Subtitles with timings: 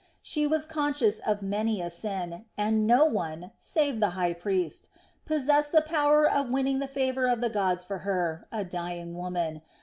[0.23, 4.89] She was conscious of many a sin, and no one, save the high priest,
[5.25, 9.61] possessed the power of winning the favor of the gods for her, a dying woman.